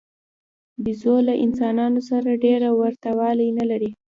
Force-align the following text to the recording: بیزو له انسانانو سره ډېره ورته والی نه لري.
بیزو 0.83 1.15
له 1.27 1.33
انسانانو 1.45 2.01
سره 2.09 2.29
ډېره 2.45 2.69
ورته 2.81 3.09
والی 3.19 3.47
نه 3.59 3.65
لري. 3.69 3.91